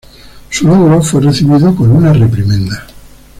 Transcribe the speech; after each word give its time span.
Su 0.49 0.65
logro 0.67 0.99
fue 1.03 1.21
recibido 1.21 1.75
con 1.75 1.91
una 1.91 2.11
reprimenda. 2.11 2.87